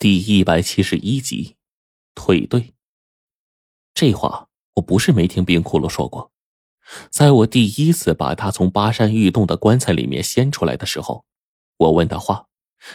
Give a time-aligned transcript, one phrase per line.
[0.00, 1.56] 第一百七十一集，
[2.14, 2.72] 退队。
[3.92, 6.32] 这话我不是没听冰骷髅说过。
[7.10, 11.26] 在我第一次把他从巴山玉洞的棺材里面掀出来的时候，
[11.76, 12.46] 我问他话，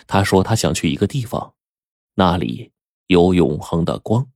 [0.08, 1.54] 他说他想去一个地方，
[2.16, 2.72] 那里
[3.06, 4.28] 有永恒的光，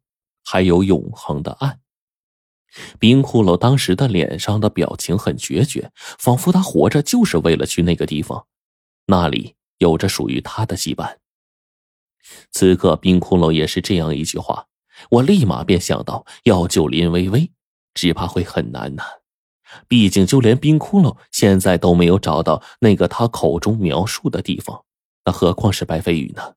[0.45, 1.79] 还有永恒的暗。
[2.99, 8.45] 冰骷髅当时的脸上的表情很决绝，仿佛他活着就是为了去那个地方，
[9.07, 11.17] 那里有着属于他的羁绊。
[12.52, 14.68] 此刻，冰骷髅也是这样一句话，
[15.10, 17.52] 我立马便想到要救林微微，
[17.93, 19.04] 只怕会很难呢。
[19.88, 24.83] 毕竟，就连冰骷髅现在都没有找到那个他口中描述的地方，
[25.25, 26.55] 那何况是白飞羽呢？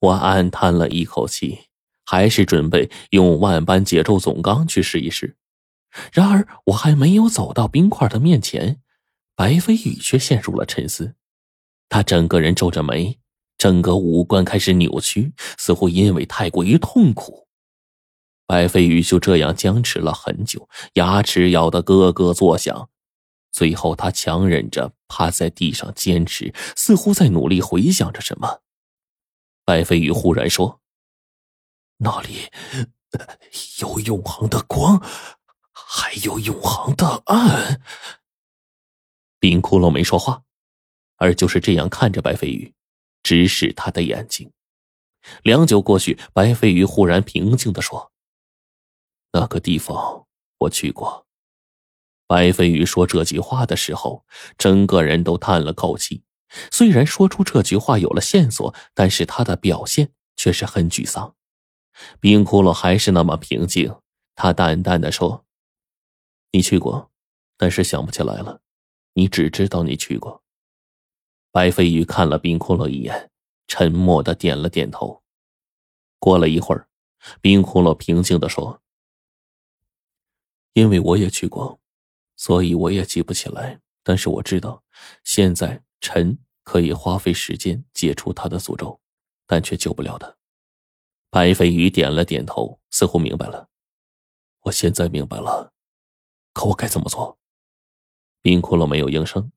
[0.00, 1.66] 我暗叹了一口气，
[2.04, 5.36] 还是准备用万般解咒总纲去试一试。
[6.12, 8.80] 然而，我还没有走到冰块的面前，
[9.36, 11.14] 白飞羽却陷入了沉思，
[11.88, 13.18] 他整个人皱着眉。
[13.64, 17.48] 整个五官开始扭曲，似乎因为太过于痛苦。
[18.44, 22.90] 白飞羽就这样僵持了很久，牙齿咬得咯咯作响。
[23.52, 28.60] 最后，他强忍着趴在地上坚持，似乎在努力回想着什么。
[29.64, 30.82] 白飞羽忽然说
[32.04, 32.50] ：“那里
[33.80, 35.02] 有永恒的光，
[35.72, 37.80] 还有永恒的暗。”
[39.40, 40.42] 冰窟窿没说话，
[41.16, 42.74] 而就是这样看着白飞羽。
[43.24, 44.52] 直视他的眼睛，
[45.42, 48.12] 良久过去，白飞鱼忽然平静的说
[49.32, 50.26] ：“那个地方
[50.58, 51.26] 我去过。”
[52.28, 54.24] 白飞鱼说这句话的时候，
[54.56, 56.22] 整个人都叹了口气。
[56.70, 61.34] 虽然说出这句话有了线索，但是他的表现却是很沮丧。
[62.20, 63.96] 冰窟窿还是那么平静，
[64.34, 65.46] 他淡淡的说
[66.52, 67.10] ：“你去过，
[67.56, 68.60] 但是想不起来了。
[69.14, 70.43] 你只知道你去过。”
[71.54, 73.30] 白飞鱼看了冰骷髅一眼，
[73.68, 75.22] 沉默的点了点头。
[76.18, 76.88] 过了一会儿，
[77.40, 78.82] 冰骷髅平静的说
[80.74, 81.78] ：“因为我也去过，
[82.34, 83.80] 所以我也记不起来。
[84.02, 84.82] 但是我知道，
[85.22, 89.00] 现在臣可以花费时间解除他的诅咒，
[89.46, 90.36] 但却救不了他。”
[91.30, 93.68] 白飞鱼点了点头，似乎明白了。
[94.62, 95.72] 我现在明白了，
[96.52, 97.38] 可我该怎么做？
[98.42, 99.52] 冰骷髅没有应声。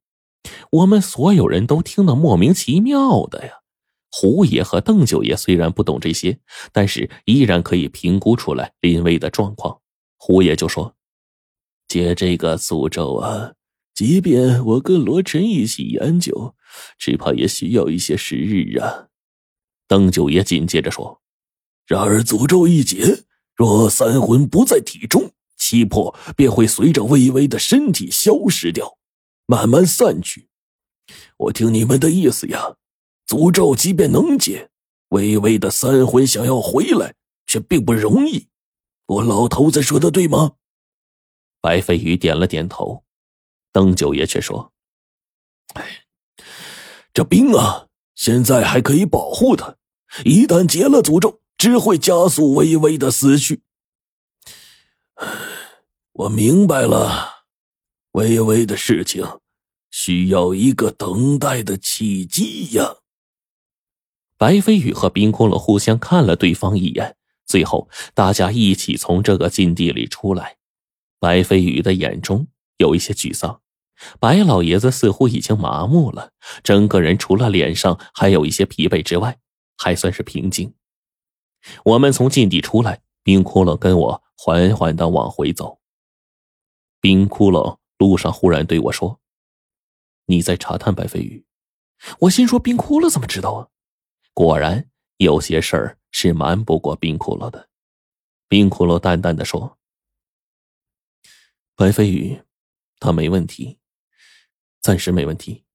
[0.71, 3.53] 我们所有人都听得莫名其妙的呀。
[4.09, 6.39] 胡爷和邓九爷虽然不懂这些，
[6.71, 9.79] 但是依然可以评估出来林威的状况。
[10.17, 10.95] 胡爷就说
[11.87, 13.53] ：“解这个诅咒啊，
[13.93, 16.55] 即便我跟罗晨一起研究，
[16.97, 19.07] 只怕也需要一些时日啊。”
[19.87, 21.21] 邓九爷紧接着说
[21.85, 23.25] ：“然而诅咒一解，
[23.55, 28.96] 若三魂不在体中，七魄便会随着微微的身体消失掉。”
[29.47, 30.47] 慢慢散去。
[31.37, 32.75] 我听你们的意思呀，
[33.25, 34.69] 诅咒即便能解，
[35.09, 37.15] 微微的三魂想要回来
[37.47, 38.49] 却并不容易。
[39.05, 40.53] 我老头子说的对吗？
[41.61, 43.03] 白飞宇点了点头。
[43.71, 44.73] 邓九爷却说
[45.75, 46.05] ：“哎，
[47.13, 49.77] 这兵啊，现在还可以保护他，
[50.25, 53.61] 一旦解了诅咒，只会加速微微的死去。”
[56.11, 57.36] 我明白了。
[58.17, 59.23] 微微的事情，
[59.91, 62.95] 需要一个等待的契机呀。
[64.39, 70.57] 白飞宇和冰空了互相看了对方一眼，最后大家一起从这个禁地里出来。
[71.19, 73.61] 白飞宇的眼中有一些沮丧，
[74.19, 76.31] 白老爷子似乎已经麻木了，
[76.63, 79.37] 整个人除了脸上还有一些疲惫之外，
[79.77, 80.73] 还算是平静。
[81.85, 85.77] 我们从禁地出来，冰窟窿跟我缓缓的往回走。
[86.99, 87.77] 冰窟窿。
[87.97, 89.19] 路上忽然对我说
[90.25, 91.45] ：“你在查探白飞宇。”
[92.21, 93.69] 我心说：“冰窟窿怎么知道啊？”
[94.33, 97.69] 果然，有些事儿是瞒不过冰窟窿的。
[98.47, 99.79] 冰窟窿淡淡的说
[101.75, 102.39] ：“白飞宇，
[102.99, 103.79] 他没问题，
[104.79, 105.65] 暂时没问题，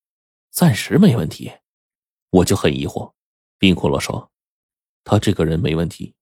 [0.50, 1.52] 暂时没问题。”
[2.30, 3.12] 我就很疑惑。
[3.58, 4.30] 冰窟窿说
[5.02, 6.14] ：“他这个人没问题，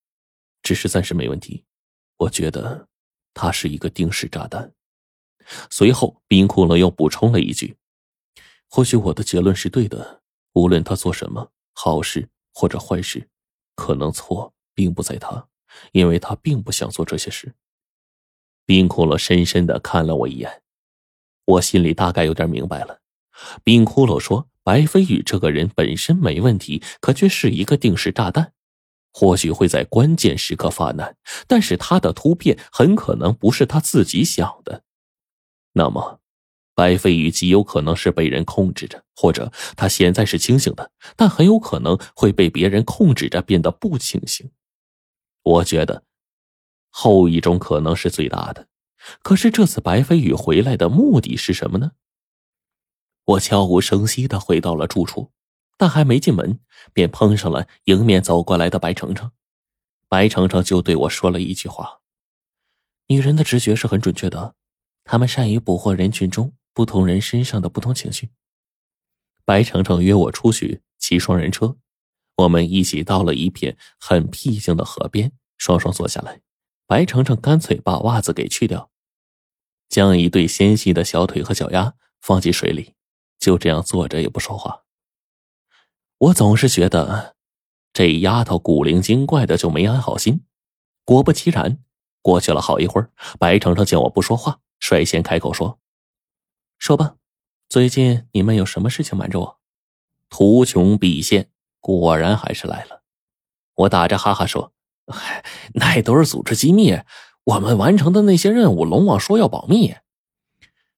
[0.63, 1.63] 只是暂时没问题。
[2.17, 2.89] 我觉得
[3.35, 4.73] 他是一个定时炸弹。”
[5.69, 7.77] 随后，冰窟窿又补充了一句
[8.69, 10.21] ：“或许我的结论是对的。
[10.53, 13.29] 无论他做什么，好事或者坏事，
[13.75, 15.47] 可能错并不在他，
[15.93, 17.55] 因为他并不想做这些事。”
[18.65, 20.61] 冰窟窿深深的看了我一眼，
[21.45, 23.01] 我心里大概有点明白了。
[23.63, 28.53] 冰窟窿说：“白飞宇这个人本身没问题，可却是一个定时炸弹，
[29.11, 31.17] 或许会在关键时刻发难，
[31.47, 34.83] 但是他的突变很可能不是他自己想的。”
[35.73, 36.19] 那么，
[36.75, 44.51] 白飞宇极有可能是被人控制着，或者他现在是清醒的，但很有可能会被别人控制着变得不清醒。
[45.43, 46.03] 我觉得
[46.89, 48.67] 后一种可能是最大的。
[49.23, 51.93] 可是这次白飞宇回来的目的是什么呢？
[53.25, 55.31] 我悄无声息的回到了住处，
[55.77, 56.59] 但还没进门，
[56.93, 59.31] 便碰上了迎面走过来的白程程。
[60.07, 62.01] 白程程就对我说了一句话
[63.07, 64.53] ：“女人的直觉是很准确的，
[65.03, 68.29] 他们善于捕获人群中不同人身上的不同情绪。”
[69.45, 71.75] 白程程约我出去骑双人车，
[72.37, 76.41] 我们一起到了一片很僻静的河边，双双坐下来。
[76.85, 78.91] 白程程干脆把袜子给去掉，
[79.89, 82.95] 将一对纤细的小腿和脚丫放进水里，
[83.39, 84.83] 就这样坐着也不说话。
[86.17, 87.35] 我总是觉得
[87.93, 90.45] 这丫头古灵精怪的，就没安好心。
[91.03, 91.79] 果不其然，
[92.21, 95.79] 过去了好一会儿，白程程见我不说话，率先开口说
[96.77, 97.15] ：“说吧，
[97.69, 99.59] 最近你们有什么事情瞒着我？”
[100.29, 101.49] 图穷匕现，
[101.79, 103.03] 果然还是来了。
[103.75, 104.73] 我打着哈哈说。
[105.07, 105.43] 嗨，
[105.73, 106.97] 那都是组织机密，
[107.43, 109.95] 我们完成的那些任务，龙王说要保密。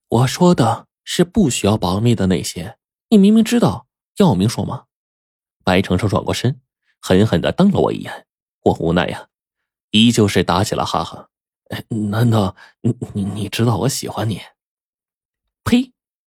[0.08, 2.78] 我说的是不需要保密的那些，
[3.10, 3.88] 你明明知道，
[4.18, 4.86] 要明说吗？
[5.64, 6.62] 白程程转过身，
[7.00, 8.28] 狠狠的瞪了我一眼。
[8.66, 9.30] 我无奈呀，
[9.90, 11.30] 依旧是打起了哈哈。
[12.12, 14.42] 难道你你你知道我喜欢你？
[15.64, 15.94] 呸！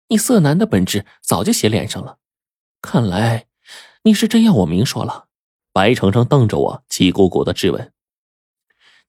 [0.07, 2.19] 你色男的本质早就写脸上了，
[2.81, 3.47] 看来
[4.03, 5.27] 你是真要我明说了。
[5.73, 7.91] 白程程瞪着我，气鼓鼓的质问：“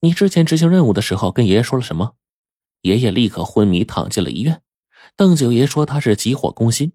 [0.01, 2.17] 你之前执行任务的时候跟爷爷说了什么？”
[2.83, 4.63] 爷爷立刻昏迷，躺进了医院。
[5.15, 6.93] 邓九爷说他是急火攻心。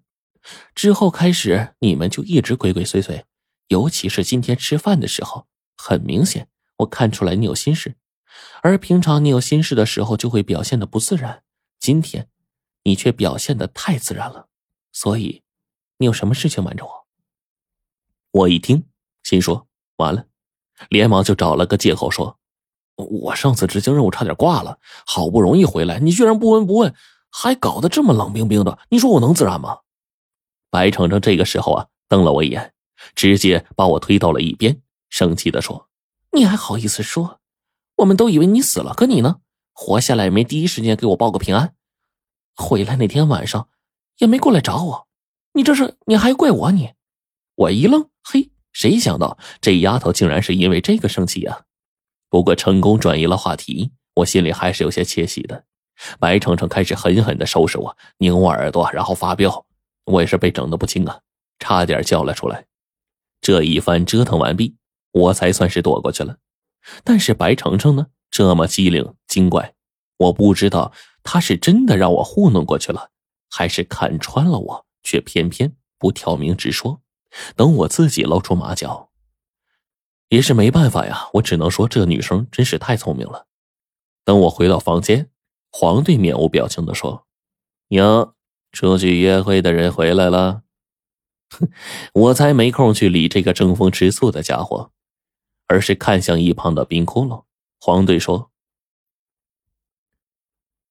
[0.74, 3.22] 之后开始，你们就一直鬼鬼祟祟，
[3.68, 5.46] 尤其是今天吃饭的时候，
[5.76, 6.48] 很明显，
[6.78, 7.94] 我看出来你有心事。
[8.62, 11.42] 而平常你有心事的时候，就会表现的不自然。
[11.78, 12.28] 今天，
[12.84, 14.48] 你却表现的太自然了。
[14.92, 15.42] 所以，
[15.98, 17.06] 你有什么事情瞒着我？
[18.32, 18.86] 我一听。
[19.22, 20.26] 心说完了，
[20.88, 22.38] 连忙就找了个借口说
[22.96, 26.92] ：“我上次执行任务差点挂了，好不容易回来，你居然不闻不问，
[27.30, 29.78] 还搞得这么冷冰冰的，你说我能自然吗？”
[30.70, 32.74] 白程程这个时候啊，瞪了我一眼，
[33.14, 35.88] 直接把我推到了一边，生气的说
[36.32, 37.41] ：“你还好意思说？
[38.02, 39.40] 我们都以为你死了，可你呢？
[39.72, 41.74] 活下来没第一时间给我报个平安，
[42.54, 43.68] 回来那天晚上
[44.18, 45.08] 也没过来找我，
[45.54, 46.92] 你这是你还怪我你？”
[47.54, 48.50] 我一愣，嘿。
[48.72, 51.64] 谁想到这丫头竟然是因为这个生气啊！
[52.30, 55.64] 不过成功转移了话题，我心里还是有些窃喜的。
[56.18, 59.66] 白程程开始狠狠的收拾我，拧我耳朵，然后发飙，
[60.06, 61.20] 我也是被整的不轻啊，
[61.58, 62.64] 差点叫了出来。
[63.42, 64.74] 这一番折腾完毕，
[65.12, 66.38] 我才算是躲过去了。
[67.04, 69.74] 但是白程程呢，这么机灵精怪，
[70.16, 70.92] 我不知道
[71.22, 73.10] 他是真的让我糊弄过去了，
[73.50, 77.00] 还是看穿了我，却偏偏不挑明直说。
[77.56, 79.10] 等我自己露出马脚，
[80.28, 81.28] 也是没办法呀。
[81.34, 83.46] 我只能说，这女生真是太聪明了。
[84.24, 85.30] 等我回到房间，
[85.70, 87.26] 黄队面无表情的说
[87.88, 88.34] ：“哟，
[88.70, 90.62] 出去约会的人回来了。”
[91.58, 91.70] 哼，
[92.12, 94.90] 我才没空去理这个争风吃醋的家伙，
[95.72, 97.44] 而是看向一旁的冰窟窿。
[97.80, 98.50] 黄队说：“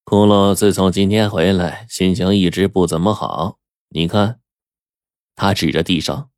[0.03, 3.59] 窟窿自从今天回来，心情一直不怎么好。
[3.89, 4.41] 你看。”
[5.37, 6.31] 他指着地上。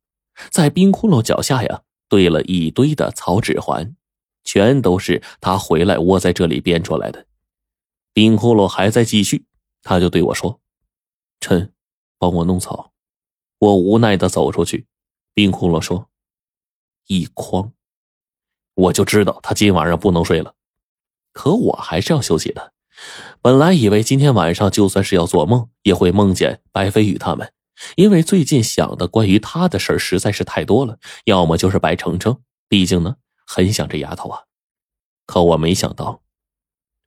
[0.50, 3.96] 在冰窟窿脚下呀，堆了一堆的草纸环，
[4.42, 7.26] 全都是他回来窝在这里编出来的。
[8.12, 9.46] 冰窟窿还在继续，
[9.82, 10.60] 他就对我说
[11.40, 11.72] ：“臣，
[12.18, 12.92] 帮我弄草。”
[13.58, 14.86] 我无奈的走出去。
[15.32, 16.10] 冰窟窿说
[17.08, 17.72] ：“一筐。”
[18.74, 20.54] 我就知道他今晚上不能睡了，
[21.32, 22.72] 可我还是要休息的。
[23.40, 27.52] 本来以为今天晚上就算是要做梦，也会梦见白飞宇他们。
[27.96, 33.16] 因为最近想的关于他的事儿实在是太多了，要么就是白程程，毕竟呢
[33.46, 34.44] 很想这丫头啊。
[35.26, 36.22] 可我没想到，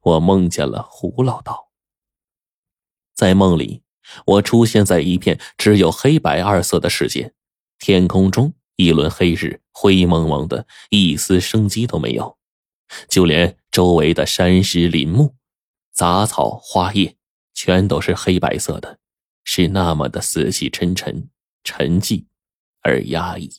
[0.01, 1.69] 我梦见了胡老道。
[3.15, 3.81] 在梦里，
[4.25, 7.33] 我出现在一片只有黑白二色的世界，
[7.79, 12.37] 天空中一轮黑日，灰蒙蒙的，一丝生机都没有，
[13.09, 15.35] 就连周围的山石林木、
[15.91, 17.17] 杂草花叶，
[17.53, 18.99] 全都是黑白色的。
[19.43, 21.29] 是那么的死气沉沉、
[21.63, 22.25] 沉寂
[22.81, 23.49] 而压抑。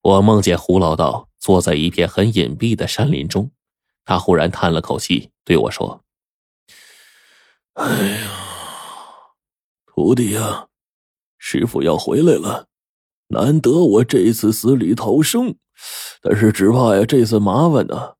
[0.00, 3.50] 我梦见胡老道坐在一片很隐蔽的山林中，
[4.06, 6.02] 他忽然叹了口气，对我说
[7.74, 8.30] ：“哎呀，
[9.84, 10.68] 徒弟呀，
[11.36, 12.68] 师傅要回来了，
[13.28, 15.56] 难得我这次死里逃生，
[16.22, 18.14] 但是只怕呀，这次麻烦呢。”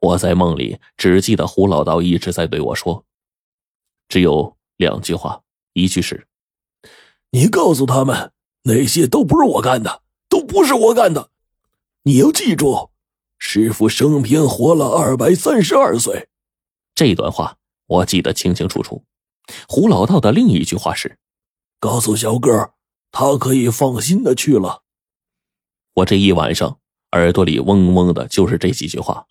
[0.00, 3.04] 我在梦里只记得胡老道一直在对我说
[4.08, 5.42] ：“只有。”两句话，
[5.72, 6.28] 一句是
[7.34, 8.30] ：“你告诉他们，
[8.62, 11.30] 那些都不是我干的，都不是我干的。
[12.04, 12.90] 你要记住，
[13.40, 16.28] 师傅生平活了二百三十二岁。”
[16.94, 17.56] 这段话
[17.88, 19.02] 我记得清清楚楚。
[19.68, 21.18] 胡老道的另一句话是
[21.80, 22.74] ：“告诉小个，
[23.10, 24.82] 他可以放心的去了。”
[25.94, 26.78] 我这一晚上
[27.12, 29.26] 耳朵里嗡嗡的，就是这几句话。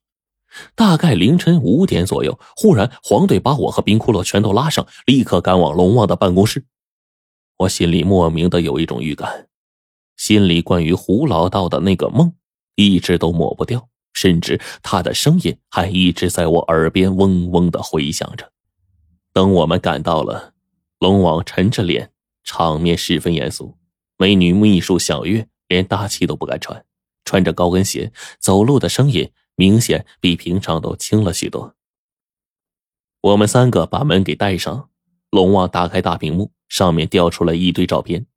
[0.75, 6.65] 大概凌晨五点左右，忽然黄队把我和冰骷髅全都拉上，立刻赶往龙王的办公室。
[7.57, 9.47] 我心里莫名的有一种预感，
[10.15, 12.33] 心里关于胡老道的那个梦，
[12.75, 18.51] 一直都抹不掉，甚至他的声音还一直在我耳边嗡嗡的回响着。
[19.33, 20.53] 等我们赶到了，
[20.99, 22.11] 龙王沉着脸，
[22.47, 23.77] 场面十分严肃。
[24.17, 26.85] 美女秘书小月连大气都不敢喘，
[27.25, 29.31] 穿着高跟鞋走路的声音。
[29.59, 31.75] 明显比平常都轻了许多。
[33.21, 34.91] 我们三个把门给带上，
[35.31, 38.27] 龙王打开大屏幕，上面调出来一堆照片。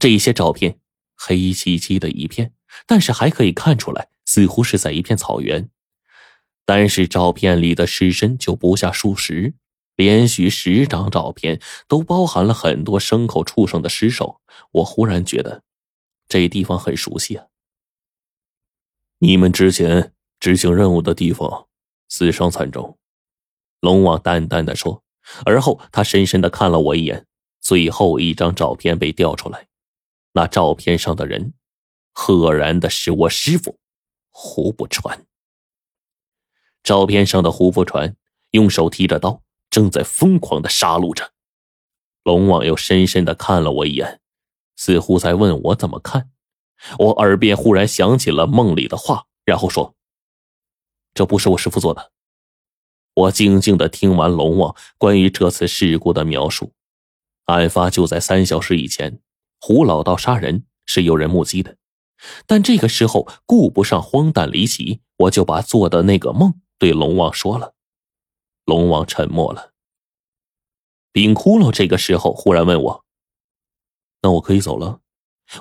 [0.00, 0.80] 这些照片
[1.16, 2.52] 黑漆漆的一片，
[2.88, 5.70] 但是还可以看出来，似乎是在一片草原。
[6.66, 9.54] 但是照片里的尸身就不下数十，
[9.98, 14.40] 连续十张照片都包含了很多牲口、畜生的尸首。
[14.70, 15.62] 我忽然觉得，
[16.28, 17.48] 这地方很熟悉啊！
[19.18, 20.14] 你们之前。
[20.40, 21.66] 执行任务的地方，
[22.08, 22.96] 死伤惨重。
[23.80, 25.02] 龙王淡淡的说，
[25.44, 27.26] 而后他深深的看了我一眼。
[27.60, 29.66] 最后一张照片被调出来，
[30.34, 31.54] 那照片上的人，
[32.12, 33.80] 赫然的是我师傅
[34.28, 35.26] 胡不传。
[36.84, 38.14] 照片上的胡不传
[38.52, 39.42] 用手提着刀，
[39.78, 41.30] 正在疯狂的杀戮着。
[42.24, 44.20] 龙王又深深的看了我一眼，
[44.74, 46.32] 似乎在问我怎么看。
[46.98, 49.94] 我耳边忽然响起了梦里的话，然后说。
[51.14, 52.10] 这不是我师傅做的。
[53.14, 56.72] 我静静的听完龙王关于这次事故的描述。
[57.44, 59.20] 案发就在三小时以前，
[59.60, 61.76] 胡老道杀人是有人目击的，
[62.48, 67.74] 但这个时候顾不上荒诞离奇，我就把做的那个梦对龙王说了。
[68.68, 69.72] 龙王沉默了。
[71.10, 73.04] 冰窟窿这个时候忽然问我
[74.20, 75.00] ：“那我可以走了？”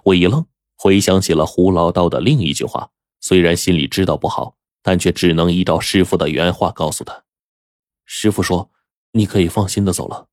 [0.03, 0.45] 我一愣，
[0.75, 4.55] 回想起了胡老道的另一句话，虽然心里知道不好。
[4.83, 7.25] 但却只能依照师傅的原话告诉他
[8.05, 8.71] ：“师傅说，
[9.11, 10.29] 你可以放心的走了。”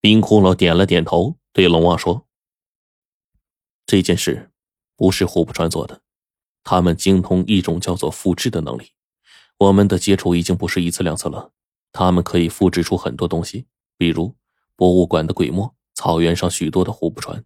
[0.00, 2.28] 冰窟窿点了点头，对龙王说
[3.84, 4.52] ：“这件事
[4.94, 6.02] 不是胡不川做的，
[6.62, 8.92] 他们精通一种叫做复制的能力。
[9.58, 11.52] 我们的接触已经不是一次两次了，
[11.92, 14.34] 他们可以复制出很多东西，比如
[14.76, 17.44] 博物馆的鬼墨、草原上许多的胡不船，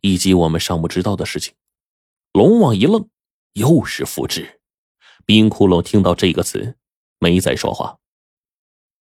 [0.00, 1.54] 以及我们尚不知道的事情。”
[2.32, 3.08] 龙王一愣。
[3.54, 4.60] 又是复制，
[5.26, 6.76] 冰窟窿听到这个词，
[7.18, 7.98] 没再说话。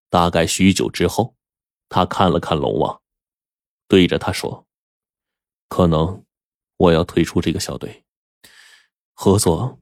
[0.09, 1.35] 大概许久之后，
[1.89, 2.99] 他看了看龙王，
[3.87, 4.65] 对着他说
[5.69, 6.25] ：“可能
[6.77, 8.03] 我要退出这个小队，
[9.13, 9.79] 合作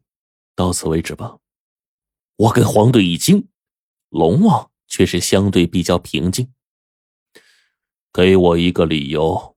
[0.56, 1.38] 到此为止吧。”
[2.38, 3.48] 我跟黄队一惊，
[4.10, 6.52] 龙王却是相对比较平静。
[8.12, 9.55] 给我一个理由。